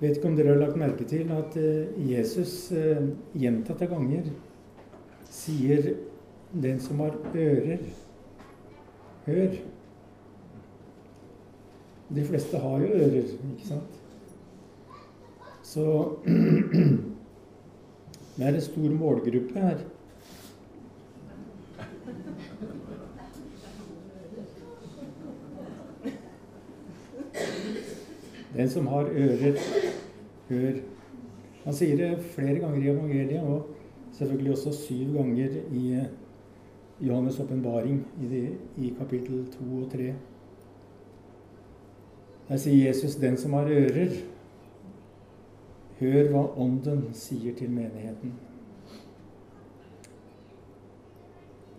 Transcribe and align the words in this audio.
Vet 0.00 0.18
ikke 0.18 0.28
om 0.28 0.34
dere 0.36 0.52
har 0.52 0.58
lagt 0.60 0.76
merke 0.76 1.06
til 1.08 1.30
at 1.32 1.54
eh, 1.56 1.86
Jesus 2.10 2.66
eh, 2.76 3.06
gjentatte 3.32 3.86
ganger 3.88 4.26
sier 5.32 5.94
'Den 6.52 6.80
som 6.80 7.00
har 7.00 7.16
ører, 7.34 7.78
hør'. 9.26 9.56
De 12.14 12.24
fleste 12.24 12.58
har 12.58 12.78
jo 12.78 12.86
ører, 12.86 13.16
ikke 13.16 13.66
sant? 13.66 14.00
Så 15.62 16.16
det 18.36 18.46
er 18.46 18.54
en 18.54 18.60
stor 18.60 18.88
målgruppe 18.88 19.60
her. 19.60 19.78
Den 28.56 28.70
som 28.70 28.86
har 28.86 29.04
ører, 29.04 29.52
hør. 30.48 30.78
Han 31.64 31.74
sier 31.74 31.96
det 31.98 32.12
flere 32.34 32.60
ganger 32.62 32.78
i 32.78 32.90
evangeliet, 32.92 33.42
og 33.42 33.66
selvfølgelig 34.12 34.52
også 34.52 34.72
syv 34.72 35.16
ganger 35.16 35.58
i 35.72 35.92
eh, 35.98 36.06
Johannes' 37.00 37.42
åpenbaring 37.42 38.06
i, 38.22 38.48
i 38.76 38.94
kapittel 38.98 39.46
2 39.52 39.64
og 39.82 39.90
3. 39.92 40.14
Der 42.48 42.56
sier 42.56 42.86
Jesus, 42.86 43.16
'Den 43.16 43.36
som 43.36 43.52
har 43.52 43.66
ører, 43.66 44.14
hør 46.00 46.28
hva 46.30 46.44
Ånden 46.56 47.08
sier 47.12 47.54
til 47.54 47.68
menigheten'. 47.68 48.32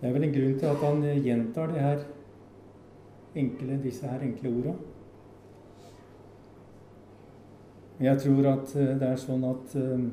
Det 0.00 0.08
er 0.08 0.12
vel 0.12 0.24
en 0.24 0.34
grunn 0.34 0.58
til 0.58 0.66
at 0.66 0.76
han 0.76 1.22
gjentar 1.24 1.66
det 1.66 1.80
her 1.80 2.04
enkle, 3.34 3.80
disse 3.82 4.06
her 4.06 4.20
enkle 4.20 4.48
orda. 4.48 4.74
Jeg 8.00 8.18
tror 8.22 8.46
at 8.52 8.76
eh, 8.76 8.94
det 9.00 9.08
er 9.08 9.18
sånn 9.18 9.44
at 9.48 9.74
eh, 9.78 10.06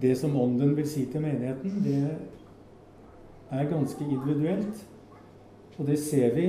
det 0.00 0.14
som 0.20 0.36
Ånden 0.36 0.74
vil 0.76 0.88
si 0.88 1.06
til 1.08 1.24
menigheten, 1.24 1.80
det 1.84 2.00
er 3.50 3.70
ganske 3.70 4.04
individuelt. 4.04 4.86
Og 5.78 5.86
det 5.88 5.98
ser 6.00 6.34
vi 6.36 6.46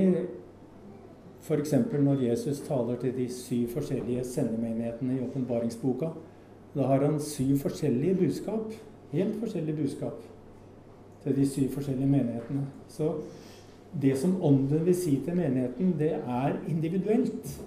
f.eks. 1.42 1.72
når 1.92 2.22
Jesus 2.22 2.60
taler 2.66 3.00
til 3.00 3.16
de 3.16 3.28
syv 3.32 3.72
forskjellige 3.74 4.24
sendemenighetene 4.24 5.16
i 5.16 5.24
åpenbaringsboka. 5.24 6.12
Da 6.74 6.86
har 6.88 7.04
han 7.04 7.20
syv 7.20 7.58
forskjellige 7.64 8.14
budskap. 8.20 8.72
Helt 9.12 9.40
forskjellige 9.40 9.76
budskap 9.76 10.20
til 11.22 11.36
de 11.36 11.48
syv 11.48 11.72
forskjellige 11.74 12.08
menighetene. 12.08 12.66
Så 12.88 13.14
det 14.02 14.18
som 14.18 14.36
Ånden 14.44 14.86
vil 14.86 14.96
si 14.96 15.18
til 15.24 15.36
menigheten, 15.36 15.94
det 15.98 16.12
er 16.14 16.56
individuelt. 16.68 17.60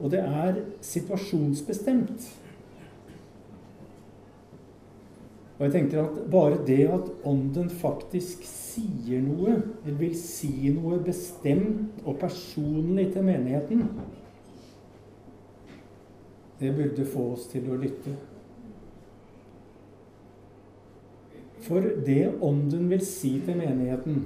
Og 0.00 0.10
det 0.10 0.22
er 0.24 0.62
situasjonsbestemt. 0.82 2.26
Og 5.54 5.68
jeg 5.68 5.72
tenker 5.76 6.02
at 6.02 6.16
bare 6.32 6.58
det 6.66 6.82
at 6.90 7.10
Ånden 7.30 7.70
faktisk 7.70 8.42
sier 8.48 9.22
noe, 9.22 9.54
eller 9.84 9.98
vil 10.00 10.16
si 10.18 10.72
noe 10.74 10.98
bestemt 11.04 12.02
og 12.02 12.18
personlig 12.20 13.12
til 13.14 13.26
menigheten, 13.26 13.86
det 16.58 16.70
burde 16.74 17.06
få 17.06 17.30
oss 17.34 17.48
til 17.50 17.66
å 17.70 17.78
lytte. 17.78 18.14
For 21.64 21.86
det 22.06 22.34
Ånden 22.44 22.90
vil 22.90 23.02
si 23.06 23.36
til 23.46 23.58
menigheten, 23.58 24.24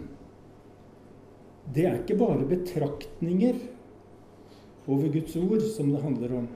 det 1.74 1.84
er 1.84 1.98
ikke 2.00 2.16
bare 2.18 2.48
betraktninger 2.48 3.60
over 4.88 5.12
Guds 5.12 5.36
ord 5.36 5.62
som 5.76 5.92
det 5.92 6.02
handler 6.02 6.34
om. 6.40 6.48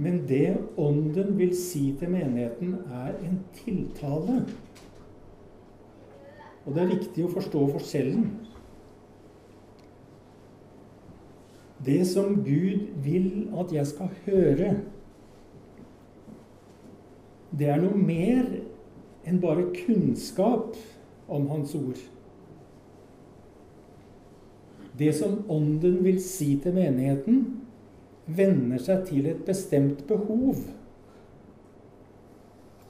Men 0.00 0.22
det 0.28 0.56
Ånden 0.80 1.34
vil 1.38 1.56
si 1.56 1.90
til 1.98 2.12
menigheten, 2.12 2.74
er 2.88 3.16
en 3.24 3.40
tiltale. 3.56 4.44
Og 6.64 6.74
det 6.74 6.82
er 6.82 6.94
viktig 6.94 7.24
å 7.26 7.32
forstå 7.34 7.64
forskjellen. 7.74 8.30
Det 11.84 12.00
som 12.08 12.42
Gud 12.44 12.88
vil 13.04 13.48
at 13.60 13.72
jeg 13.72 13.88
skal 13.88 14.10
høre, 14.26 14.72
det 17.56 17.68
er 17.72 17.80
noe 17.82 17.96
mer 17.96 18.46
enn 19.26 19.40
bare 19.42 19.68
kunnskap 19.74 20.76
om 21.28 21.48
Hans 21.50 21.74
ord. 21.76 22.00
Det 24.98 25.12
som 25.16 25.44
Ånden 25.50 26.00
vil 26.04 26.20
si 26.22 26.54
til 26.62 26.74
menigheten, 26.76 27.42
vender 28.26 28.82
seg 28.82 29.06
til 29.08 29.28
et 29.30 29.42
bestemt 29.46 30.04
behov. 30.08 30.62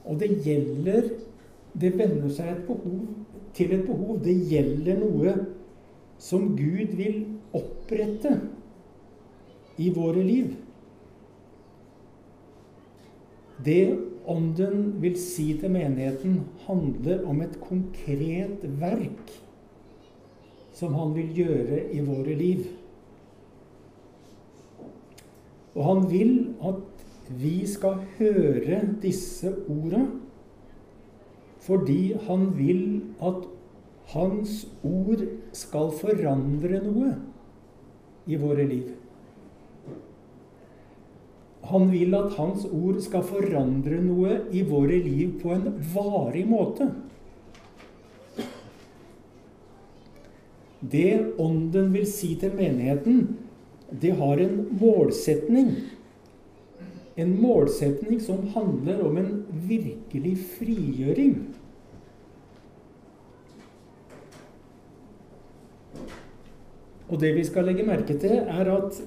Og 0.05 0.17
det 0.21 0.31
gjelder 0.45 1.11
Det 1.71 1.93
vender 1.95 2.27
seg 2.35 2.49
et 2.51 2.65
behov, 2.67 3.03
til 3.55 3.69
et 3.71 3.85
behov. 3.87 4.17
Det 4.19 4.33
gjelder 4.51 4.97
noe 4.99 5.35
som 6.19 6.49
Gud 6.57 6.97
vil 6.99 7.21
opprette 7.55 8.33
i 9.79 9.87
våre 9.95 10.19
liv. 10.19 10.49
Det 13.63 13.85
Ånden 14.27 14.97
vil 15.01 15.15
si 15.17 15.53
til 15.61 15.71
menigheten, 15.71 16.41
handler 16.67 17.23
om 17.25 17.39
et 17.41 17.55
konkret 17.63 18.67
verk 18.83 19.31
som 20.81 20.95
han 20.97 21.13
vil 21.13 21.29
gjøre 21.37 21.83
i 21.93 22.01
våre 22.01 22.35
liv. 22.37 22.65
Og 25.75 25.83
han 25.85 26.07
vil 26.09 26.33
at 26.67 27.05
vi 27.37 27.61
skal 27.69 28.01
høre 28.17 28.81
disse 29.03 29.53
orda 29.71 30.03
fordi 31.61 32.15
han 32.25 32.47
vil 32.57 32.85
at 33.21 33.43
hans 34.15 34.63
ord 34.81 35.21
skal 35.55 35.91
forandre 35.93 36.81
noe 36.81 37.11
i 38.25 38.39
våre 38.41 38.65
liv. 38.65 38.89
Han 41.69 41.85
vil 41.93 42.17
at 42.17 42.33
hans 42.39 42.65
ord 42.65 42.97
skal 43.05 43.23
forandre 43.29 44.01
noe 44.01 44.39
i 44.49 44.65
våre 44.65 44.97
liv 45.05 45.37
på 45.43 45.53
en 45.53 45.69
varig 45.93 46.47
måte. 46.49 46.89
Det 50.81 51.33
Ånden 51.37 51.91
vil 51.93 52.07
si 52.09 52.33
til 52.41 52.55
menigheten, 52.57 53.37
det 54.01 54.15
har 54.17 54.39
en 54.41 54.67
målsetning. 54.79 55.73
En 57.19 57.33
målsetning 57.41 58.21
som 58.23 58.47
handler 58.55 59.03
om 59.05 59.17
en 59.17 59.31
virkelig 59.67 60.37
frigjøring. 60.57 61.35
Og 67.11 67.19
det 67.19 67.33
vi 67.35 67.43
skal 67.45 67.67
legge 67.67 67.85
merke 67.85 68.15
til, 68.17 68.31
er 68.31 68.71
at 68.71 69.01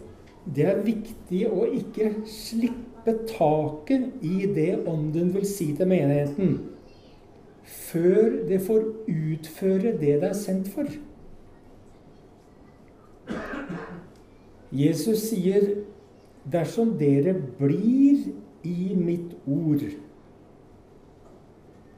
det 0.54 0.66
er 0.68 0.82
viktig 0.84 1.46
å 1.48 1.64
ikke 1.72 2.10
slippe 2.28 3.16
taket 3.30 4.20
i 4.24 4.44
det 4.52 4.84
Ånden 4.84 5.32
vil 5.32 5.46
si 5.48 5.70
til 5.76 5.88
menigheten, 5.88 6.58
før 7.64 8.44
det 8.48 8.60
får 8.66 8.84
utføre 9.08 9.96
det 9.96 10.18
det 10.20 10.28
er 10.28 10.36
sendt 10.36 10.68
for. 10.76 10.88
Jesus 14.74 15.30
sier, 15.30 15.84
'Dersom 16.44 16.98
dere 16.98 17.34
blir 17.58 18.34
i 18.64 18.94
mitt 18.98 19.36
ord, 19.46 19.84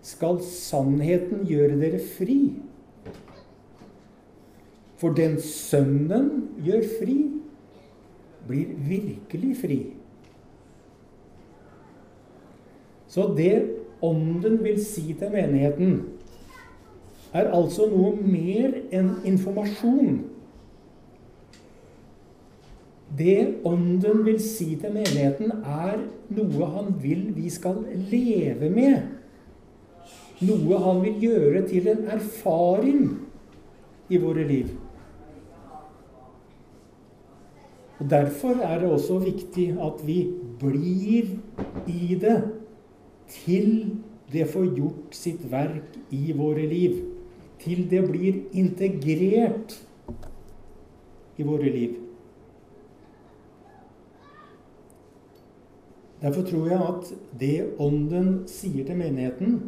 skal 0.03 0.41
sannheten 0.45 1.47
gjøre 1.49 1.81
dere 1.81 1.99
fri.' 1.99 2.61
For 4.97 5.13
den 5.13 5.35
Sønnen 5.41 6.57
gjør 6.65 6.85
fri, 7.01 7.17
blir 8.49 8.71
virkelig 8.89 9.57
fri. 9.61 9.81
Så 13.09 13.27
det 13.37 13.73
Ånden 14.03 14.65
vil 14.65 14.79
si 14.85 15.15
til 15.19 15.31
menigheten, 15.33 16.03
er 17.33 17.49
altså 17.53 17.89
noe 17.89 18.13
mer 18.21 18.75
enn 18.93 19.15
informasjon 19.29 20.19
det 23.19 23.61
Ånden 23.65 24.25
vil 24.27 24.41
si 24.43 24.75
til 24.77 24.93
menigheten, 24.93 25.53
er 25.65 26.01
noe 26.37 26.71
han 26.75 26.91
vil 27.03 27.29
vi 27.37 27.51
skal 27.53 27.79
leve 28.11 28.71
med. 28.73 29.13
Noe 30.45 30.81
han 30.85 31.01
vil 31.05 31.23
gjøre 31.23 31.63
til 31.71 31.89
en 31.89 32.05
erfaring 32.13 33.07
i 34.13 34.21
våre 34.21 34.45
liv. 34.49 34.75
Og 37.97 38.11
Derfor 38.11 38.61
er 38.61 38.81
det 38.81 38.91
også 38.93 39.19
viktig 39.25 39.71
at 39.81 40.03
vi 40.05 40.19
blir 40.61 41.31
i 41.89 42.19
det 42.21 42.37
til 43.33 43.97
det 44.33 44.49
får 44.51 44.73
gjort 44.77 45.15
sitt 45.17 45.45
verk 45.51 45.97
i 46.11 46.35
våre 46.37 46.67
liv. 46.69 46.99
Til 47.63 47.87
det 47.91 48.03
blir 48.11 48.43
integrert 48.53 49.79
i 51.39 51.47
våre 51.47 51.71
liv. 51.71 52.06
Derfor 56.27 56.43
tror 56.43 56.67
jeg 56.67 56.83
at 56.83 57.11
det 57.39 57.57
Ånden 57.79 58.31
sier 58.51 58.83
til 58.83 58.97
menigheten, 58.99 59.61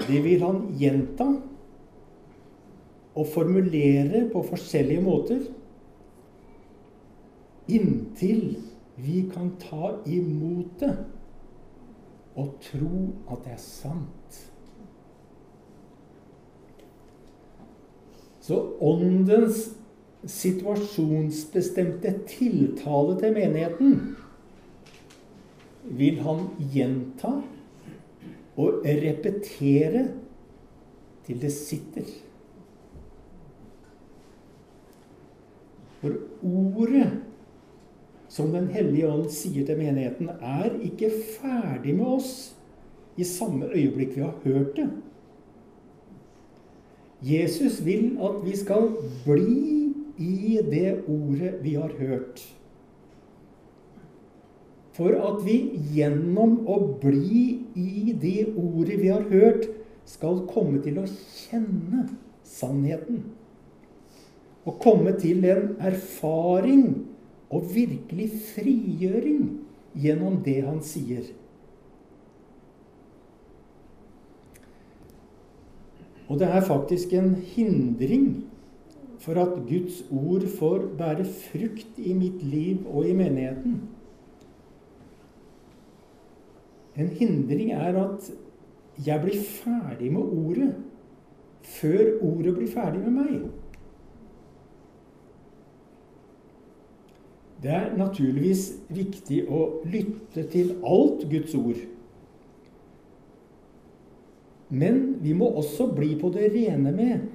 det 0.00 0.20
vil 0.24 0.40
han 0.40 0.62
gjenta 0.80 1.26
og 3.12 3.26
formulere 3.34 4.22
på 4.32 4.40
forskjellige 4.48 5.02
måter 5.04 5.42
inntil 7.68 8.56
vi 8.96 9.26
kan 9.34 9.52
ta 9.60 9.92
imot 10.08 10.80
det 10.80 10.94
og 12.32 12.56
tro 12.64 13.04
at 13.28 13.44
det 13.44 13.52
er 13.52 13.60
sant. 13.60 14.40
Så 18.40 18.56
åndens 18.80 19.66
situasjonsbestemte 20.24 22.16
tiltale 22.32 23.20
til 23.20 23.36
menigheten 23.36 23.98
vil 25.84 26.20
han 26.22 26.46
gjenta 26.72 27.32
og 28.60 28.84
repetere 28.84 30.06
til 31.26 31.40
det 31.42 31.52
sitter. 31.54 32.08
For 36.02 36.16
ordet 36.42 37.10
som 38.32 38.52
Den 38.52 38.70
hellige 38.72 39.08
ånd 39.12 39.26
sier 39.28 39.66
til 39.68 39.76
menigheten, 39.76 40.30
er 40.40 40.72
ikke 40.80 41.10
ferdig 41.12 41.92
med 41.98 42.06
oss 42.14 42.30
i 43.20 43.26
samme 43.28 43.68
øyeblikk 43.68 44.14
vi 44.16 44.22
har 44.22 44.38
hørt 44.44 44.70
det. 44.78 44.86
Jesus 47.22 47.84
vil 47.84 48.16
at 48.24 48.40
vi 48.46 48.56
skal 48.56 48.88
bli 49.26 49.92
i 50.16 50.58
det 50.64 51.04
ordet 51.04 51.58
vi 51.60 51.74
har 51.74 51.92
hørt. 51.98 52.40
For 54.92 55.14
at 55.16 55.40
vi 55.46 55.56
gjennom 55.94 56.58
å 56.68 56.78
bli 57.00 57.44
i 57.78 58.12
det 58.12 58.52
ordet 58.60 58.98
vi 59.00 59.08
har 59.08 59.24
hørt, 59.30 59.68
skal 60.04 60.42
komme 60.50 60.82
til 60.84 60.98
å 61.00 61.06
kjenne 61.08 62.08
sannheten. 62.44 63.22
Og 64.68 64.76
komme 64.82 65.14
til 65.18 65.46
en 65.48 65.72
erfaring 65.82 66.84
og 67.52 67.70
virkelig 67.72 68.28
frigjøring 68.52 69.46
gjennom 69.98 70.42
det 70.44 70.60
han 70.66 70.82
sier. 70.84 71.24
Og 76.28 76.38
det 76.40 76.48
er 76.48 76.64
faktisk 76.64 77.12
en 77.16 77.34
hindring 77.54 78.28
for 79.20 79.38
at 79.40 79.56
Guds 79.68 80.00
ord 80.10 80.46
får 80.58 80.86
bære 80.98 81.26
frukt 81.28 81.98
i 82.00 82.14
mitt 82.16 82.40
liv 82.42 82.86
og 82.88 83.08
i 83.08 83.16
menigheten. 83.16 83.82
En 86.96 87.08
hindring 87.08 87.72
er 87.72 87.96
at 87.96 88.30
jeg 89.06 89.20
blir 89.22 89.38
ferdig 89.40 90.12
med 90.12 90.22
ordet 90.22 90.72
før 91.62 92.18
ordet 92.20 92.54
blir 92.56 92.70
ferdig 92.72 93.00
med 93.04 93.14
meg. 93.16 93.44
Det 97.62 97.70
er 97.70 97.92
naturligvis 97.94 98.64
viktig 98.90 99.44
å 99.46 99.60
lytte 99.86 100.42
til 100.50 100.74
alt 100.82 101.22
Guds 101.30 101.54
ord. 101.54 101.78
Men 104.72 104.98
vi 105.22 105.34
må 105.36 105.52
også 105.60 105.86
bli 105.94 106.16
på 106.18 106.32
det 106.34 106.50
rene 106.56 106.92
med 106.96 107.28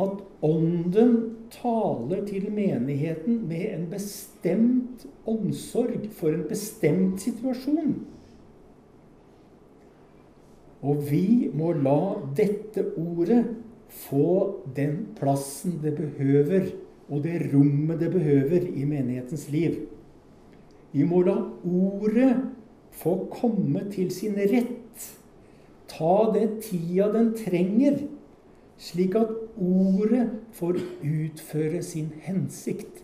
at 0.00 0.20
Ånden 0.40 1.16
taler 1.52 2.22
til 2.24 2.46
menigheten 2.54 3.42
med 3.48 3.66
en 3.74 3.82
bestemt 3.90 5.02
omsorg 5.28 6.06
for 6.16 6.32
en 6.32 6.46
bestemt 6.48 7.20
situasjon. 7.20 7.98
Og 10.80 11.02
vi 11.10 11.50
må 11.52 11.72
la 11.76 12.16
dette 12.36 12.86
ordet 12.96 13.42
få 14.06 14.62
den 14.76 15.10
plassen 15.18 15.80
det 15.82 15.96
behøver 15.98 16.70
og 17.10 17.24
det 17.24 17.50
rommet 17.52 18.00
det 18.00 18.10
behøver 18.12 18.68
i 18.70 18.84
menighetens 18.86 19.48
liv. 19.50 19.74
Vi 20.92 21.04
må 21.06 21.22
la 21.26 21.36
ordet 21.66 22.36
få 22.90 23.16
komme 23.30 23.84
til 23.92 24.10
sin 24.14 24.38
rett. 24.38 25.06
Ta 25.90 26.30
det 26.34 26.62
tida 26.62 27.10
den 27.12 27.32
trenger, 27.34 27.98
slik 28.78 29.16
at 29.18 29.30
ordet 29.58 30.28
får 30.54 30.78
utføre 31.02 31.82
sin 31.82 32.12
hensikt. 32.22 33.02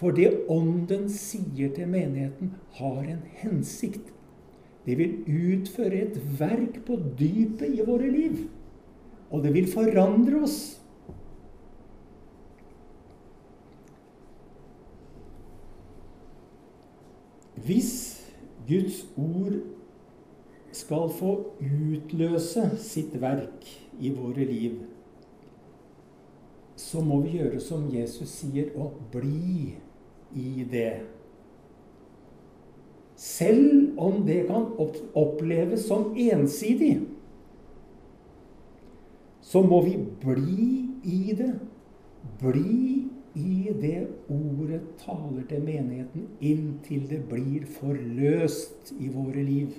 For 0.00 0.16
det 0.16 0.46
Ånden 0.48 1.10
sier 1.12 1.74
til 1.76 1.88
menigheten, 1.92 2.54
har 2.80 3.04
en 3.04 3.20
hensikt. 3.42 4.06
Det 4.86 4.96
vil 4.98 5.18
utføre 5.28 6.04
et 6.06 6.16
verk 6.38 6.80
på 6.86 6.96
dypet 7.18 7.68
i 7.68 7.84
våre 7.86 8.08
liv. 8.10 8.46
Og 9.30 9.44
det 9.44 9.52
vil 9.54 9.68
forandre 9.70 10.42
oss. 10.42 10.60
Hvis 17.60 17.92
Guds 18.68 19.02
ord 19.16 19.60
skal 20.72 21.10
få 21.12 21.34
utløse 21.60 22.64
sitt 22.80 23.14
verk 23.20 23.68
i 24.00 24.10
våre 24.14 24.46
liv, 24.48 24.80
så 26.80 27.02
må 27.04 27.20
vi 27.20 27.36
gjøre 27.36 27.60
som 27.62 27.84
Jesus 27.92 28.32
sier, 28.40 28.72
og 28.80 28.96
bli 29.12 29.76
i 30.34 30.64
det. 30.70 31.19
Selv 33.20 33.98
om 34.00 34.22
det 34.24 34.46
kan 34.48 34.70
oppleves 35.14 35.82
som 35.88 36.14
ensidig, 36.16 36.94
så 39.44 39.60
må 39.62 39.82
vi 39.84 39.98
bli 40.22 40.68
i 41.04 41.34
det. 41.36 41.52
Bli 42.40 43.10
i 43.36 43.72
det 43.82 44.06
ordet 44.32 44.80
taler 45.02 45.44
til 45.50 45.62
menigheten 45.66 46.30
inntil 46.40 47.04
det 47.10 47.20
blir 47.28 47.68
forløst 47.76 48.94
i 48.96 49.10
våre 49.12 49.44
liv. 49.44 49.76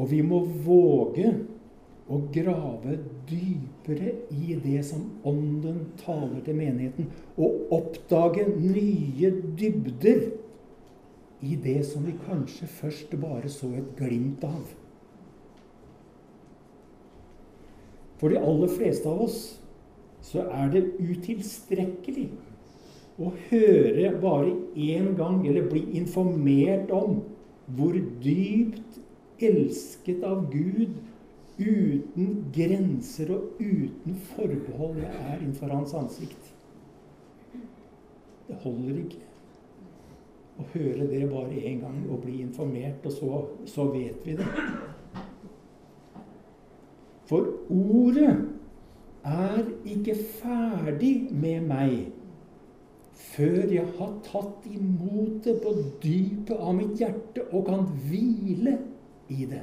Og 0.00 0.10
vi 0.10 0.22
må 0.24 0.40
våge 0.64 1.34
å 2.10 2.18
grave 2.34 2.96
dypere 3.28 4.16
i 4.34 4.56
det 4.64 4.82
som 4.88 5.06
Ånden 5.26 5.84
taler 6.00 6.40
til 6.46 6.58
menigheten, 6.58 7.10
og 7.38 7.70
oppdage 7.76 8.48
nye 8.50 9.30
dybder 9.58 10.26
i 11.46 11.56
det 11.56 11.78
som 11.88 12.04
vi 12.04 12.16
kanskje 12.26 12.68
først 12.80 13.14
bare 13.22 13.48
så 13.52 13.70
et 13.78 13.94
glimt 13.98 14.44
av. 14.44 14.74
For 18.20 18.28
de 18.28 18.42
aller 18.42 18.68
fleste 18.74 19.08
av 19.08 19.22
oss 19.24 19.40
så 20.26 20.44
er 20.52 20.74
det 20.74 20.82
utilstrekkelig 21.00 22.26
å 23.20 23.30
høre 23.48 24.10
bare 24.20 24.50
én 24.76 25.14
gang, 25.16 25.40
eller 25.46 25.70
bli 25.70 25.86
informert 25.96 26.92
om 26.92 27.22
hvor 27.76 27.96
dypt 28.20 28.98
elsket 29.40 30.24
av 30.26 30.50
Gud 30.52 30.98
uten 31.60 32.46
grenser 32.54 33.30
og 33.34 33.60
uten 33.60 34.16
forbehold 34.32 35.00
jeg 35.02 35.10
er 35.12 35.36
innenfor 35.38 35.72
Hans 35.74 35.94
ansikt. 35.94 36.52
Det 38.48 38.56
holder 38.64 39.02
ikke 39.04 39.26
å 40.60 40.66
høre 40.74 41.08
det 41.08 41.26
bare 41.30 41.60
én 41.70 41.80
gang 41.80 42.00
og 42.10 42.24
bli 42.24 42.40
informert, 42.44 43.04
og 43.06 43.12
så, 43.14 43.42
så 43.70 43.86
vet 43.92 44.24
vi 44.26 44.36
det. 44.40 44.48
For 47.30 47.46
ordet 47.70 48.32
er 49.24 49.60
ikke 49.86 50.16
ferdig 50.40 51.14
med 51.30 51.68
meg 51.70 51.98
før 53.20 53.68
jeg 53.70 53.84
har 53.98 54.14
tatt 54.26 54.64
imot 54.66 55.44
det 55.44 55.58
på 55.62 55.74
dypet 56.02 56.56
av 56.56 56.72
mitt 56.74 56.96
hjerte 56.98 57.44
og 57.52 57.68
kan 57.68 57.84
hvile 58.08 58.78
i 59.30 59.46
det. 59.50 59.62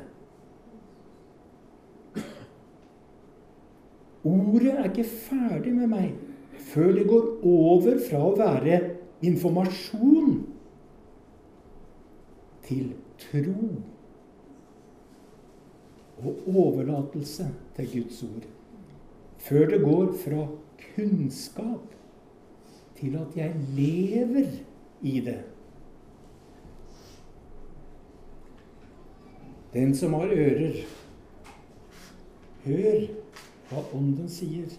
Ordet 4.28 4.74
er 4.74 4.90
ikke 4.90 5.08
ferdig 5.08 5.74
med 5.76 5.92
meg 5.92 6.16
før 6.68 6.92
det 6.98 7.06
går 7.08 7.28
over 7.48 8.00
fra 8.10 8.22
å 8.28 8.36
være 8.36 8.80
informasjon 9.26 10.34
til 12.68 12.90
tro 13.22 13.70
og 16.18 16.48
overlatelse 16.50 17.46
til 17.78 17.92
Guds 17.94 18.24
ord. 18.26 18.48
Før 19.48 19.70
det 19.72 19.84
går 19.84 20.10
fra 20.26 20.48
kunnskap 20.96 21.94
til 22.98 23.16
at 23.22 23.38
jeg 23.38 23.54
lever 23.78 24.50
i 25.06 25.20
det. 25.24 25.40
Den 29.74 29.94
som 29.96 30.14
har 30.18 30.32
ører, 30.34 30.82
hør 32.66 33.08
hva 33.70 33.84
Ånden 33.96 34.30
sier. 34.32 34.72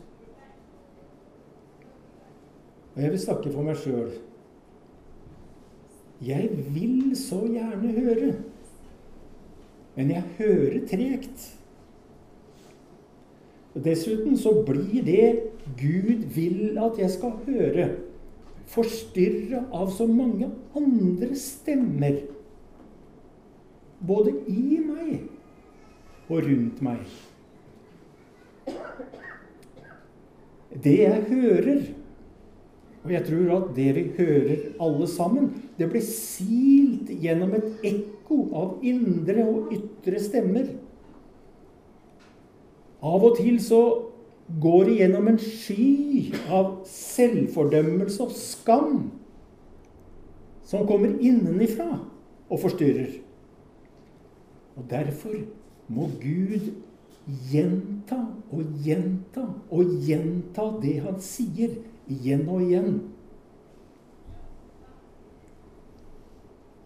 Og 2.95 3.02
jeg 3.02 3.12
vil 3.14 3.23
snakke 3.23 3.52
for 3.52 3.66
meg 3.66 3.78
sjøl. 3.78 4.11
Jeg 6.25 6.49
vil 6.75 7.12
så 7.16 7.45
gjerne 7.47 7.92
høre, 7.95 8.33
men 9.95 10.11
jeg 10.11 10.25
hører 10.38 10.80
tregt. 10.90 11.45
Og 13.76 13.85
Dessuten 13.85 14.35
så 14.40 14.57
blir 14.66 15.04
det 15.07 15.28
Gud 15.78 16.26
vil 16.35 16.78
at 16.83 16.99
jeg 16.99 17.12
skal 17.14 17.38
høre, 17.47 17.88
forstyrra 18.68 19.62
av 19.73 19.92
så 19.95 20.09
mange 20.11 20.50
andre 20.76 21.30
stemmer. 21.38 22.18
Både 24.02 24.35
i 24.50 24.80
meg 24.83 25.28
og 26.28 26.42
rundt 26.42 26.83
meg. 26.83 27.07
Det 30.75 30.99
jeg 31.01 31.23
hører, 31.29 31.81
og 33.05 33.13
jeg 33.13 33.25
tror 33.25 33.53
at 33.57 33.71
det 33.77 33.89
vi 33.97 34.05
hører 34.19 34.67
alle 34.85 35.09
sammen, 35.09 35.49
det 35.79 35.89
blir 35.91 36.05
silt 36.05 37.09
gjennom 37.23 37.55
et 37.57 37.87
ekko 37.89 38.43
av 38.53 38.85
indre 38.85 39.47
og 39.49 39.73
ytre 39.73 40.21
stemmer. 40.21 40.69
Av 42.99 43.25
og 43.25 43.39
til 43.39 43.57
så 43.63 43.81
går 44.61 44.89
det 44.89 44.99
gjennom 44.99 45.31
en 45.31 45.39
sky 45.41 46.35
av 46.51 46.83
selvfordømmelse 46.89 48.25
og 48.25 48.35
skam 48.37 48.93
som 50.69 50.85
kommer 50.89 51.15
innenifra 51.17 51.89
og 52.49 52.61
forstyrrer. 52.61 53.21
Og 54.77 54.85
derfor 54.91 55.35
må 55.89 56.11
Gud 56.21 56.75
gjenta 57.28 58.18
og 58.50 58.64
gjenta 58.85 59.44
og 59.70 59.94
gjenta 60.06 60.66
det 60.82 60.97
han 61.04 61.20
sier, 61.20 61.76
igjen 62.08 62.47
og 62.49 62.62
igjen. 62.64 63.00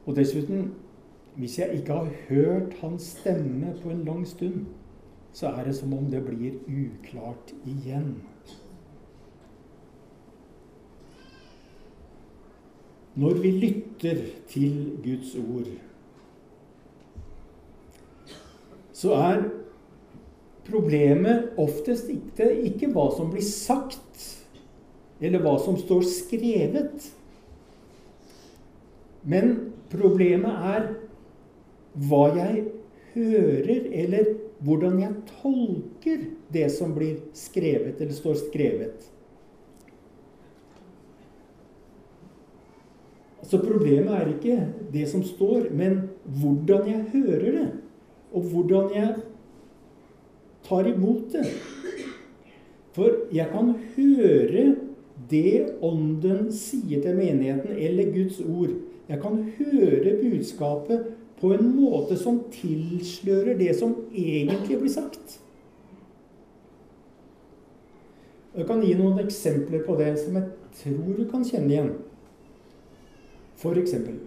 Og 0.06 0.16
dessuten, 0.18 0.72
hvis 1.38 1.58
jeg 1.58 1.78
ikke 1.78 1.92
har 1.92 2.10
hørt 2.28 2.74
hans 2.80 3.12
stemme 3.14 3.70
på 3.82 3.90
en 3.90 4.04
lang 4.04 4.26
stund, 4.26 4.66
så 5.32 5.54
er 5.54 5.64
det 5.64 5.76
som 5.78 5.94
om 5.94 6.10
det 6.10 6.24
blir 6.26 6.58
uklart 6.66 7.54
igjen. 7.64 8.16
Når 13.14 13.34
vi 13.44 13.50
lytter 13.50 14.20
til 14.48 14.98
Guds 15.04 15.34
ord, 15.36 15.68
så 18.92 19.12
er 19.12 19.42
problemet 20.66 21.56
oftest 21.60 22.10
ikke, 22.12 22.48
ikke 22.68 22.90
hva 22.94 23.08
som 23.16 23.32
blir 23.32 23.44
sagt, 23.46 24.28
eller 25.22 25.42
hva 25.42 25.56
som 25.62 25.78
står 25.78 26.04
skrevet. 26.08 27.08
Men 29.22 29.54
problemet 29.92 30.68
er 30.74 30.88
hva 32.08 32.24
jeg 32.36 32.64
hører, 33.14 33.88
eller 34.04 34.34
hvordan 34.62 35.00
jeg 35.02 35.18
tolker 35.42 36.28
det 36.54 36.68
som 36.74 36.94
blir 36.96 37.18
skrevet, 37.36 37.98
eller 38.00 38.14
står 38.16 38.38
skrevet. 38.46 39.08
Så 43.52 43.58
problemet 43.60 44.14
er 44.16 44.30
ikke 44.32 44.58
det 44.94 45.04
som 45.10 45.24
står, 45.26 45.68
men 45.76 46.06
hvordan 46.24 46.86
jeg 46.88 47.02
hører 47.12 47.50
det. 47.58 47.68
Og 48.32 48.46
hvordan 48.48 48.94
jeg 48.96 49.10
tar 50.66 50.88
imot 50.88 51.32
det. 51.32 51.46
For 52.92 53.24
jeg 53.32 53.48
kan 53.52 53.74
høre 53.96 54.64
det 55.30 55.78
Ånden 55.82 56.50
sier 56.52 57.02
til 57.02 57.16
menigheten, 57.16 57.76
eller 57.78 58.10
Guds 58.12 58.40
ord. 58.40 58.74
Jeg 59.08 59.20
kan 59.22 59.38
høre 59.58 60.16
budskapet 60.20 61.06
på 61.40 61.52
en 61.54 61.72
måte 61.74 62.16
som 62.20 62.42
tilslører 62.52 63.56
det 63.58 63.72
som 63.78 63.94
egentlig 64.12 64.78
blir 64.78 64.92
sagt. 64.92 65.38
Jeg 68.52 68.68
kan 68.68 68.82
gi 68.84 68.92
noen 68.98 69.22
eksempler 69.22 69.82
på 69.86 69.96
det 69.96 70.12
som 70.20 70.36
jeg 70.36 70.50
tror 70.82 71.16
du 71.16 71.24
kan 71.30 71.44
kjenne 71.48 71.72
igjen. 71.72 71.92
For 73.62 73.78
eksempel 73.78 74.18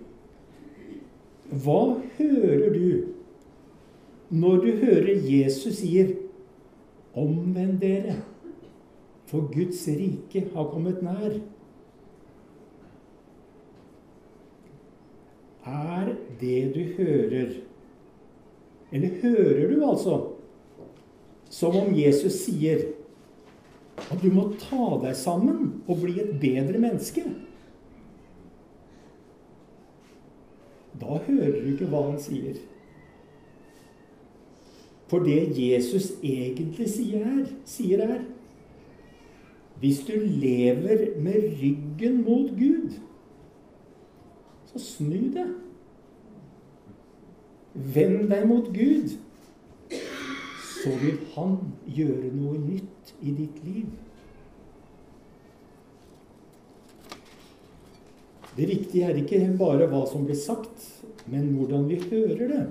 Hva 1.52 1.98
hører 2.18 2.72
du 2.74 3.12
når 4.34 4.62
du 4.64 4.70
hører 4.82 5.28
Jesus 5.30 5.78
sier 5.84 6.16
Omvend 7.16 7.80
dere, 7.80 8.18
for 9.26 9.48
Guds 9.54 9.86
rike 9.88 10.42
har 10.54 10.68
kommet 10.72 11.02
nær. 11.04 11.38
Er 15.66 16.12
det 16.40 16.60
du 16.76 16.82
hører 16.98 17.56
Eller 18.92 19.10
hører 19.22 19.72
du 19.72 19.80
altså 19.86 20.20
som 21.50 21.76
om 21.76 21.96
Jesus 21.96 22.36
sier 22.46 22.84
at 23.98 24.22
du 24.22 24.28
må 24.34 24.50
ta 24.60 25.00
deg 25.02 25.16
sammen 25.18 25.82
og 25.88 26.04
bli 26.04 26.20
et 26.22 26.36
bedre 26.42 26.80
menneske? 26.80 27.24
Da 31.02 31.20
hører 31.28 31.60
du 31.62 31.72
ikke 31.74 31.90
hva 31.92 32.06
han 32.12 32.20
sier. 32.22 32.60
For 35.08 35.22
det 35.26 35.54
Jesus 35.54 36.12
egentlig 36.24 36.88
sier 36.90 37.26
her, 37.26 37.44
sier 37.66 38.02
her 38.08 38.24
Hvis 39.80 40.00
du 40.08 40.14
lever 40.18 41.20
med 41.22 41.52
ryggen 41.60 42.24
mot 42.24 42.50
Gud, 42.58 42.96
så 44.72 44.80
snu 44.80 45.28
det. 45.36 45.46
Vend 47.76 48.30
deg 48.32 48.48
mot 48.48 48.72
Gud. 48.74 49.18
Så 50.64 50.96
vil 51.02 51.20
Han 51.36 51.58
gjøre 51.92 52.32
noe 52.34 52.58
nytt 52.64 53.14
i 53.20 53.36
ditt 53.36 53.60
liv. 53.68 53.92
Det 58.56 58.70
viktige 58.72 59.12
er 59.12 59.20
ikke 59.20 59.44
bare 59.60 59.90
hva 59.92 60.06
som 60.08 60.24
blir 60.26 60.40
sagt, 60.40 60.88
men 61.28 61.52
hvordan 61.58 61.90
vi 61.92 62.00
hører 62.08 62.48
det. 62.48 62.66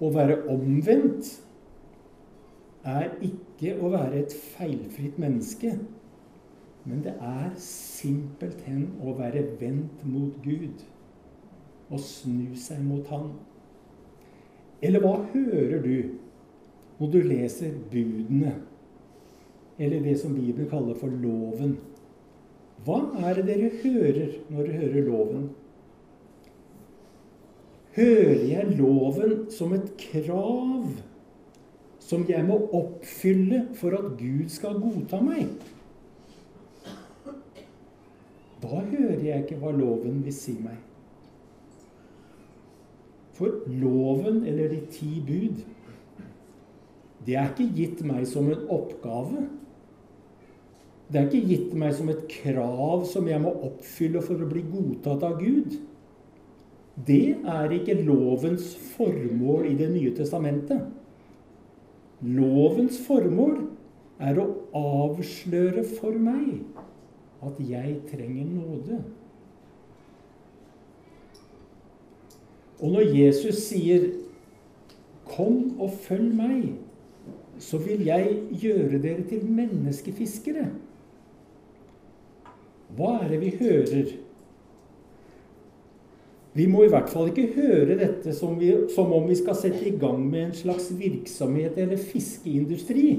Å 0.00 0.08
være 0.14 0.38
omvendt 0.48 1.28
er 2.88 3.10
ikke 3.20 3.74
å 3.76 3.90
være 3.92 4.22
et 4.22 4.32
feilfritt 4.32 5.18
menneske, 5.20 5.74
men 6.88 7.02
det 7.04 7.12
er 7.20 7.50
simpelthen 7.60 8.86
å 9.04 9.12
være 9.18 9.44
vendt 9.60 10.00
mot 10.08 10.38
Gud 10.44 10.86
og 11.90 12.00
snu 12.00 12.56
seg 12.56 12.80
mot 12.86 13.06
Han. 13.12 13.34
Eller 14.80 15.04
hva 15.04 15.18
hører 15.34 15.82
du 15.84 16.16
når 17.00 17.12
du 17.12 17.20
leser 17.28 17.76
budene, 17.92 18.54
eller 19.80 20.04
det 20.04 20.16
som 20.20 20.32
Bibelen 20.36 20.68
kaller 20.70 20.96
for 20.96 21.12
loven? 21.12 21.76
Hva 22.86 23.02
er 23.28 23.36
det 23.36 23.46
dere 23.50 23.72
hører 23.82 24.38
når 24.48 24.64
dere 24.64 24.80
hører 24.86 25.08
loven? 25.08 25.48
Hører 28.00 28.44
jeg 28.48 28.76
loven 28.78 29.46
som 29.52 29.74
et 29.76 29.92
krav 30.00 30.88
som 32.10 32.24
jeg 32.26 32.42
må 32.42 32.56
oppfylle 32.74 33.66
for 33.78 33.94
at 33.94 34.14
Gud 34.18 34.48
skal 34.50 34.80
godta 34.82 35.20
meg. 35.22 35.50
Da 38.60 38.80
hører 38.80 39.20
jeg 39.24 39.44
ikke 39.44 39.60
hva 39.60 39.70
loven 39.72 40.18
vil 40.24 40.34
si 40.34 40.56
meg. 40.58 40.80
For 43.38 43.62
loven, 43.72 44.42
eller 44.44 44.74
de 44.74 44.80
ti 44.92 45.20
bud, 45.24 45.62
det 47.24 47.38
er 47.38 47.52
ikke 47.52 47.70
gitt 47.76 48.02
meg 48.04 48.26
som 48.28 48.50
en 48.50 48.66
oppgave. 48.74 49.46
Det 51.10 51.20
er 51.20 51.30
ikke 51.30 51.46
gitt 51.46 51.72
meg 51.78 51.94
som 51.96 52.10
et 52.12 52.26
krav 52.30 53.06
som 53.08 53.28
jeg 53.30 53.40
må 53.42 53.54
oppfylle 53.70 54.20
for 54.24 54.40
å 54.40 54.50
bli 54.50 54.64
godtatt 54.66 55.24
av 55.26 55.38
Gud. 55.40 55.78
Det 57.06 57.36
er 57.46 57.70
ikke 57.70 58.02
lovens 58.02 58.74
formål 58.96 59.66
i 59.70 59.74
Det 59.78 59.90
nye 59.92 60.14
testamentet. 60.16 60.80
Lovens 62.20 62.98
formål 63.06 63.62
er 64.20 64.36
å 64.40 64.46
avsløre 64.76 65.84
for 65.96 66.18
meg 66.20 66.60
at 67.40 67.56
jeg 67.64 67.94
trenger 68.10 68.50
nåde. 68.50 68.98
Og 72.80 72.92
når 72.92 73.16
Jesus 73.16 73.62
sier 73.68 74.10
'Kom 75.24 75.80
og 75.80 75.90
følg 75.90 76.34
meg', 76.34 76.74
så 77.58 77.78
vil 77.78 78.04
jeg 78.04 78.42
gjøre 78.50 79.02
dere 79.02 79.22
til 79.28 79.44
menneskefiskere. 79.46 80.70
Hva 82.96 83.24
er 83.24 83.28
det 83.28 83.40
vi 83.40 83.50
hører 83.60 84.12
vi 86.60 86.66
må 86.68 86.82
i 86.84 86.90
hvert 86.92 87.08
fall 87.08 87.30
ikke 87.30 87.54
høre 87.54 87.94
dette 87.96 88.34
som, 88.36 88.58
vi, 88.60 88.68
som, 88.92 89.08
om 89.16 89.24
vi 89.28 89.36
skal 89.38 89.56
sette 89.56 89.80
i 89.88 89.94
gang 89.96 90.20
med 90.20 90.42
en 90.42 90.56
slags 90.58 90.90
virksomhet 90.92 91.78
eller 91.80 91.96
fiskeindustri. 91.96 93.14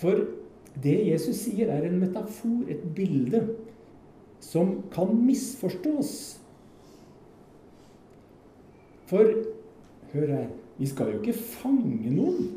For 0.00 0.24
det 0.80 0.96
Jesus 1.10 1.42
sier, 1.42 1.68
er 1.72 1.84
en 1.88 2.00
metafor, 2.00 2.64
et 2.72 2.80
bilde, 2.96 3.42
som 4.40 4.78
kan 4.92 5.12
misforstås. 5.26 6.12
For 9.10 9.36
hør 10.14 10.32
her 10.32 10.48
vi 10.76 10.88
skal 10.88 11.12
jo 11.12 11.20
ikke 11.20 11.36
fange 11.36 12.12
noen. 12.12 12.54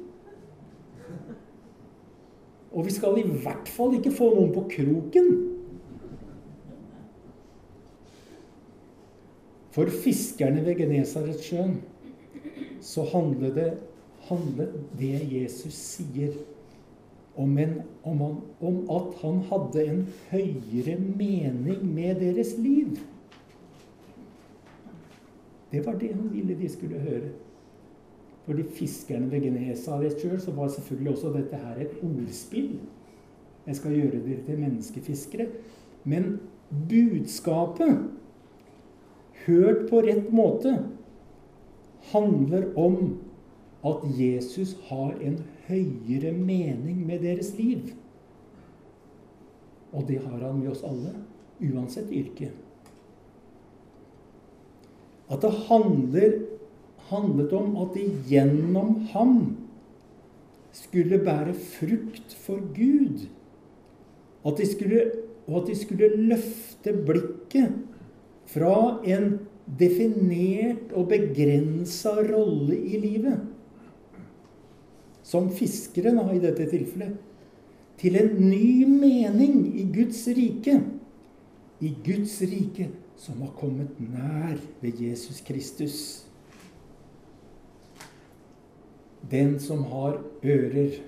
Og 2.72 2.86
vi 2.86 2.94
skal 2.94 3.18
i 3.18 3.26
hvert 3.26 3.70
fall 3.70 3.96
ikke 3.98 4.14
få 4.14 4.30
noen 4.36 4.52
på 4.54 4.66
kroken. 4.70 5.30
For 9.74 9.90
fiskerne 10.04 10.62
ved 10.66 10.78
Genesaretsjøen 10.82 11.80
så 12.82 13.06
handler 13.12 13.54
det, 13.56 13.70
handler 14.30 14.72
det 15.00 15.18
Jesus 15.32 15.74
sier, 15.74 16.34
om, 17.40 17.58
en, 17.58 17.78
om, 18.04 18.22
han, 18.22 18.38
om 18.60 18.80
at 18.92 19.20
han 19.22 19.38
hadde 19.48 19.84
en 19.86 20.02
høyere 20.32 20.98
mening 21.00 21.86
med 21.94 22.20
deres 22.20 22.58
liv. 22.60 22.98
Det 25.72 25.86
var 25.86 26.00
det 26.02 26.12
han 26.16 26.34
ville 26.34 26.58
de 26.58 26.70
skulle 26.70 27.00
høre. 27.00 27.30
For 28.50 28.58
de 28.58 28.64
fiskerne 28.66 29.28
ved 29.30 29.44
Genesaret 29.46 30.16
sjøl 30.18 30.40
så 30.42 30.52
var 30.58 30.72
selvfølgelig 30.74 31.12
også 31.12 31.30
dette 31.36 31.58
her 31.62 31.76
et 31.84 31.92
ordspill. 32.02 32.80
Jeg 33.68 33.76
skal 33.78 33.94
gjøre 33.94 34.24
dere 34.24 34.46
til 34.48 34.58
menneskefiskere. 34.58 35.46
Men 36.04 36.40
budskapet, 36.90 38.08
hørt 39.46 39.86
på 39.92 40.02
rett 40.02 40.34
måte, 40.34 40.74
handler 42.10 42.66
om 42.74 43.20
at 43.86 44.10
Jesus 44.18 44.74
har 44.90 45.14
en 45.22 45.38
høyere 45.68 46.34
mening 46.34 47.06
med 47.06 47.22
deres 47.22 47.54
liv. 47.58 47.94
Og 49.94 50.08
det 50.08 50.24
har 50.26 50.42
han 50.42 50.58
med 50.58 50.74
oss 50.74 50.82
alle, 50.82 51.14
uansett 51.62 52.10
yrke. 52.10 52.50
At 55.30 55.46
det 55.46 55.54
handler 55.70 56.42
handlet 57.10 57.54
om 57.58 57.76
at 57.84 57.96
de 57.98 58.06
gjennom 58.30 58.96
ham 59.14 59.36
skulle 60.76 61.20
bære 61.24 61.54
frukt 61.58 62.36
for 62.46 62.62
Gud. 62.76 63.28
At 64.46 64.62
skulle, 64.68 65.04
og 65.48 65.62
at 65.62 65.72
de 65.72 65.76
skulle 65.76 66.10
løfte 66.30 66.94
blikket 67.06 67.74
fra 68.50 69.00
en 69.06 69.40
definert 69.80 70.94
og 70.98 71.10
begrensa 71.12 72.16
rolle 72.26 72.78
i 72.78 73.00
livet, 73.02 73.42
som 75.24 75.52
fiskeren 75.54 76.18
har 76.18 76.32
i 76.34 76.42
dette 76.42 76.66
tilfellet, 76.72 77.18
til 78.00 78.16
en 78.16 78.32
ny 78.40 78.88
mening 78.88 79.66
i 79.78 79.84
Guds 79.94 80.24
rike. 80.32 80.80
I 81.84 81.92
Guds 82.06 82.40
rike 82.42 82.88
som 83.20 83.42
har 83.44 83.52
kommet 83.60 84.00
nær 84.00 84.58
ved 84.82 85.02
Jesus 85.04 85.42
Kristus. 85.44 86.29
Den 89.32 89.60
som 89.60 89.84
har 89.92 90.22
ører, 90.44 91.00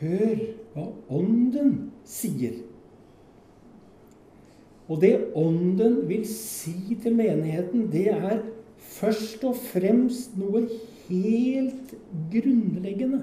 hør 0.00 0.36
hva 0.74 0.86
Ånden 1.12 1.74
sier. 2.08 2.56
Og 4.88 5.00
det 5.00 5.14
Ånden 5.38 6.02
vil 6.08 6.26
si 6.28 6.96
til 7.02 7.16
menigheten, 7.16 7.88
det 7.92 8.08
er 8.12 8.42
først 8.78 9.44
og 9.48 9.56
fremst 9.70 10.36
noe 10.40 10.66
helt 11.06 11.94
grunnleggende. 12.32 13.22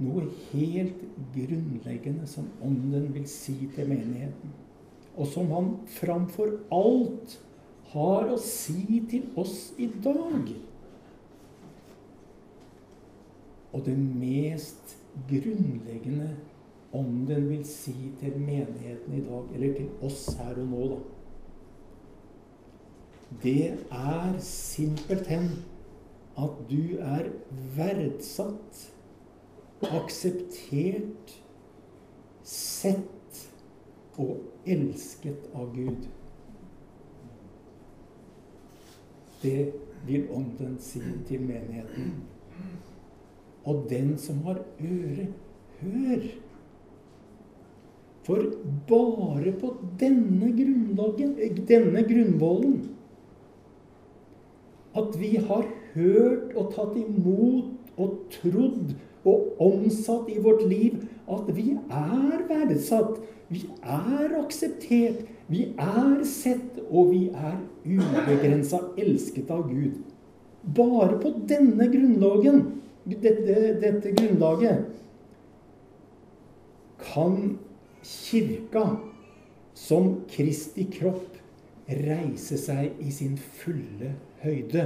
Noe 0.00 0.28
helt 0.52 1.02
grunnleggende 1.34 2.28
som 2.30 2.48
Ånden 2.64 3.10
vil 3.14 3.26
si 3.28 3.56
til 3.74 3.90
menigheten. 3.90 4.54
Og 5.18 5.26
som 5.28 5.50
han 5.52 5.72
framfor 5.98 6.54
alt 6.72 7.40
har 7.92 8.30
å 8.30 8.38
si 8.40 9.00
til 9.10 9.30
oss 9.40 9.72
i 9.78 9.88
dag. 10.04 10.52
Og 13.70 13.84
det 13.86 13.96
mest 13.98 14.96
grunnleggende 15.30 16.30
om 16.92 17.26
den 17.26 17.48
vil 17.50 17.64
si 17.66 17.94
til 18.20 18.38
menigheten 18.38 19.14
i 19.14 19.24
dag, 19.24 19.50
eller 19.54 19.74
til 19.76 19.90
oss 20.06 20.26
her 20.38 20.58
og 20.58 20.70
nå, 20.72 20.86
da. 20.94 21.00
Det 23.42 23.66
er 23.94 24.38
simpelthen 24.42 25.52
at 26.38 26.56
du 26.70 26.98
er 26.98 27.28
verdsatt, 27.76 28.80
akseptert, 29.86 31.36
sett 32.42 33.44
og 34.18 34.40
elsket 34.66 35.46
av 35.54 35.70
Gud. 35.76 36.08
Det 39.42 39.72
vil 40.06 40.28
Ånden 40.32 40.76
si 40.82 41.00
til 41.28 41.40
menigheten. 41.40 42.14
Og 43.64 43.86
den 43.90 44.14
som 44.18 44.40
har 44.44 44.62
øre, 44.80 45.26
hør. 45.80 46.24
For 48.22 48.46
bare 48.88 49.52
på 49.60 49.74
denne 50.00 50.50
grunnlagen, 50.56 51.36
denne 51.68 52.02
grunnvollen, 52.08 52.80
at 54.96 55.20
vi 55.20 55.36
har 55.36 55.66
hørt 55.94 56.54
og 56.58 56.72
tatt 56.74 56.96
imot 56.98 58.00
og 58.00 58.16
trodd 58.34 58.94
og 59.28 59.60
omsatt 59.62 60.28
i 60.32 60.40
vårt 60.42 60.64
liv 60.68 61.02
at 61.30 61.50
vi 61.54 61.74
er 61.76 62.42
verdsatt, 62.48 63.20
vi 63.50 63.64
er 63.82 64.36
akseptert, 64.38 65.24
vi 65.50 65.64
er 65.78 66.20
sett, 66.28 66.78
og 66.88 67.10
vi 67.10 67.24
er 67.34 67.58
ubegrensa 67.82 68.78
elsket 69.00 69.50
av 69.50 69.66
Gud. 69.70 69.98
Bare 70.76 71.18
på 71.22 71.32
denne 71.50 71.88
grunnlagen, 71.90 72.62
dette, 73.10 73.56
dette 73.82 74.14
grunnlaget, 74.14 74.86
kan 77.00 77.58
Kirka 78.04 78.84
som 79.74 80.12
Kristi 80.30 80.86
kropp 80.92 81.40
reise 81.90 82.58
seg 82.60 83.00
i 83.02 83.10
sin 83.12 83.34
fulle 83.36 84.12
høyde 84.44 84.84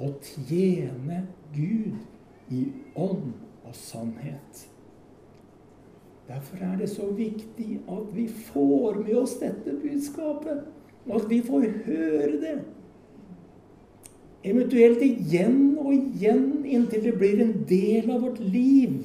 og 0.00 0.18
tjene 0.24 1.22
Gud 1.54 2.50
i 2.50 2.64
ånd 2.98 3.32
og 3.62 3.76
sannhet. 3.76 4.66
Derfor 6.30 6.56
er 6.62 6.76
det 6.78 6.90
så 6.90 7.06
viktig 7.16 7.80
at 7.90 8.10
vi 8.14 8.28
får 8.28 9.00
med 9.02 9.14
oss 9.18 9.32
dette 9.40 9.72
budskapet. 9.82 10.60
Og 11.08 11.16
at 11.16 11.30
vi 11.30 11.40
får 11.42 11.64
høre 11.86 12.36
det. 12.42 12.58
Eventuelt 14.44 15.02
igjen 15.02 15.78
og 15.78 15.90
igjen 15.94 16.62
inntil 16.64 17.02
det 17.08 17.16
blir 17.18 17.42
en 17.42 17.56
del 17.68 18.10
av 18.14 18.22
vårt 18.24 18.38
liv. 18.40 19.02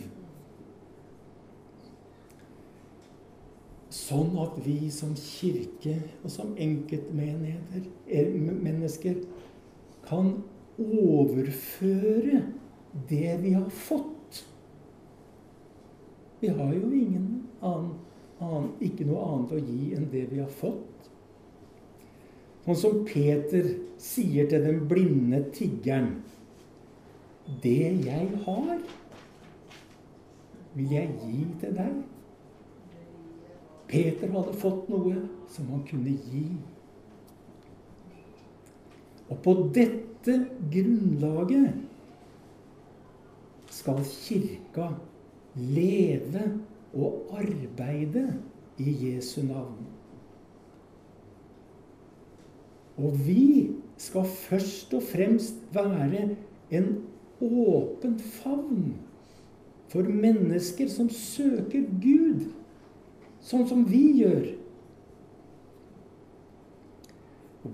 Sånn 3.89 4.37
at 4.39 4.59
vi 4.63 4.91
som 4.93 5.15
kirke 5.17 5.97
og 6.21 6.29
som 6.31 6.53
enkeltmenigheter, 6.61 7.89
eh, 8.07 9.15
kan 10.05 10.43
overføre 10.77 12.43
det 13.09 13.39
vi 13.41 13.55
har 13.55 13.69
fått 13.69 14.14
vi 16.45 16.51
har 16.53 16.73
jo 16.73 16.91
ingen 16.93 17.43
annen, 17.61 17.93
annen, 18.39 18.67
ikke 18.85 19.07
noe 19.07 19.23
annet 19.25 19.53
å 19.55 19.61
gi 19.65 19.93
enn 19.97 20.09
det 20.11 20.27
vi 20.29 20.41
har 20.43 20.51
fått. 20.59 21.07
Sånn 22.65 22.77
som 22.77 22.99
Peter 23.07 23.65
sier 24.01 24.49
til 24.49 24.61
den 24.65 24.83
blinde 24.89 25.39
tiggeren 25.53 26.15
Det 27.61 27.91
jeg 28.05 28.29
har, 28.45 28.79
vil 30.73 30.93
jeg 30.93 31.11
gi 31.21 31.41
til 31.61 31.75
deg. 31.77 31.97
Peter 33.89 34.31
hadde 34.33 34.55
fått 34.61 34.89
noe 34.89 35.19
som 35.53 35.69
han 35.73 35.83
kunne 35.89 36.13
gi. 36.25 36.45
Og 39.29 39.37
på 39.45 39.53
dette 39.77 40.39
grunnlaget 40.73 41.85
skal 43.77 44.01
Kirka 44.09 44.89
leve 45.55 46.45
og 46.93 47.35
arbeide 47.39 48.27
i 48.77 48.95
Jesu 49.07 49.41
navn. 49.45 49.85
Og 52.97 53.15
vi 53.27 53.71
skal 53.97 54.25
først 54.25 54.93
og 54.93 55.03
fremst 55.03 55.55
være 55.73 56.29
en 56.71 56.87
åpen 57.41 58.19
favn 58.19 58.93
for 59.91 60.01
mennesker 60.01 60.89
som 60.91 61.09
søker 61.11 61.85
Gud, 62.03 62.47
sånn 63.43 63.67
som 63.69 63.83
vi 63.87 64.03
gjør. 64.21 64.47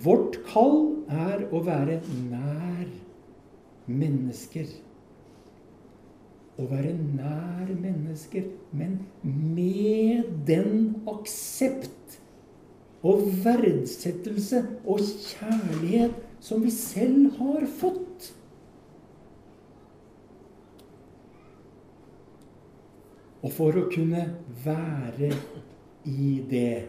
Vårt 0.03 0.37
kall 0.47 0.79
er 1.11 1.45
å 1.51 1.61
være 1.65 1.99
nær 2.29 2.87
mennesker. 3.91 4.69
Å 6.59 6.67
være 6.67 6.91
nær 6.97 7.69
mennesker, 7.71 8.49
men 8.75 8.99
med 9.23 10.27
den 10.47 10.97
aksept 11.09 12.19
og 13.01 13.23
verdsettelse 13.45 14.61
og 14.85 14.99
kjærlighet 15.01 16.19
som 16.43 16.61
vi 16.65 16.73
selv 16.73 17.37
har 17.39 17.65
fått. 17.79 18.31
Og 23.41 23.53
for 23.55 23.77
å 23.79 23.87
kunne 23.89 24.27
være 24.65 25.31
i 26.05 26.33
det, 26.49 26.85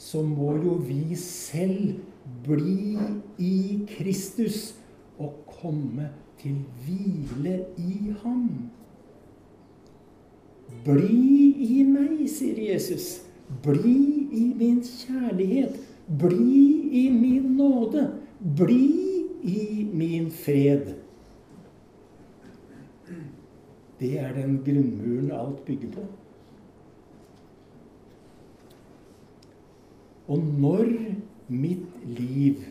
så 0.00 0.22
må 0.26 0.56
jo 0.58 0.78
vi 0.82 1.14
selv 1.20 2.00
bli 2.46 2.96
i 3.38 3.54
Kristus 3.90 4.72
og 5.20 5.44
komme 5.60 6.08
til 6.40 6.56
hvile 6.84 7.64
i 7.78 8.14
ham. 8.22 8.48
Bli 10.84 11.50
i 11.66 11.82
meg, 11.84 12.24
sier 12.32 12.58
Jesus. 12.72 13.20
Bli 13.64 13.96
i 14.32 14.44
min 14.56 14.80
kjærlighet. 14.86 15.76
Bli 16.20 16.62
i 17.02 17.04
min 17.12 17.52
nåde. 17.58 18.06
Bli 18.56 18.86
i 19.42 19.84
min 19.92 20.30
fred. 20.30 20.94
Det 24.00 24.14
er 24.18 24.32
den 24.32 24.62
grunnmuren 24.64 25.30
alt 25.36 25.64
bygger 25.66 25.92
på. 25.92 26.06
Og 30.30 30.38
når 30.38 30.86
mitt 31.48 32.06
liv, 32.06 32.62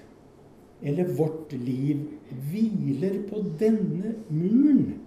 eller 0.81 1.11
vårt 1.17 1.53
liv, 1.53 2.05
hviler 2.51 3.21
på 3.29 3.43
denne 3.59 4.15
muren, 4.27 4.99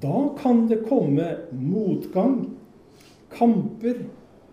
da 0.00 0.28
kan 0.38 0.68
det 0.70 0.84
komme 0.86 1.26
motgang, 1.50 2.52
kamper 3.34 4.04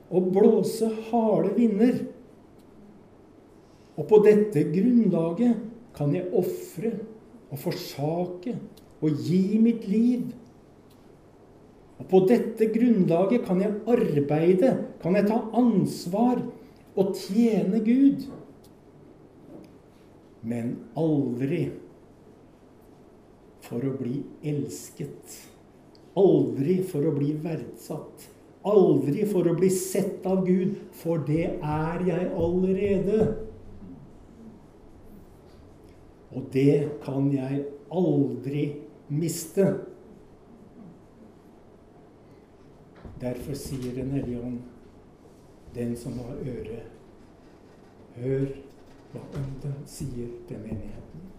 og 0.09 0.31
blåse 0.33 0.89
harde 1.09 1.51
vinder. 1.57 1.99
Og 3.95 4.07
på 4.09 4.19
dette 4.25 4.65
grunnlaget 4.73 5.61
kan 5.95 6.15
jeg 6.15 6.31
ofre 6.35 6.91
og 7.51 7.61
forsake 7.61 8.55
og 9.05 9.21
gi 9.27 9.59
mitt 9.61 9.85
liv. 9.87 10.25
Og 12.01 12.09
på 12.11 12.23
dette 12.27 12.67
grunnlaget 12.73 13.45
kan 13.47 13.61
jeg 13.61 13.77
arbeide, 13.87 14.71
kan 15.01 15.15
jeg 15.15 15.29
ta 15.29 15.39
ansvar 15.55 16.41
og 16.95 17.13
tjene 17.21 17.79
Gud. 17.85 18.25
Men 20.45 20.75
aldri 20.99 21.65
for 23.65 23.81
å 23.81 23.95
bli 23.97 24.21
elsket. 24.45 25.39
Aldri 26.15 26.77
for 26.85 27.07
å 27.09 27.13
bli 27.15 27.33
verdsatt. 27.43 28.29
Aldri 28.65 29.25
for 29.29 29.45
å 29.49 29.55
bli 29.57 29.69
sett 29.73 30.25
av 30.25 30.45
Gud, 30.45 30.77
for 30.97 31.21
det 31.27 31.57
er 31.59 32.05
jeg 32.07 32.29
allerede. 32.33 33.19
Og 36.35 36.47
det 36.53 37.01
kan 37.03 37.29
jeg 37.33 37.65
aldri 37.93 38.63
miste. 39.13 39.67
Derfor 43.21 43.55
sier 43.57 43.93
Den 43.95 44.11
hellige 44.11 44.41
ånd, 44.43 44.59
den 45.75 45.95
som 45.97 46.17
har 46.19 46.41
øre, 46.41 46.81
hør 48.15 48.49
hva 49.15 49.39
Ånden 49.39 49.75
sier 49.87 50.31
til 50.47 50.59
menigheten. 50.59 51.29